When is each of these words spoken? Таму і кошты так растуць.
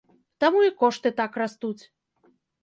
Таму 0.43 0.63
і 0.67 0.69
кошты 0.83 1.11
так 1.19 1.37
растуць. 1.43 1.83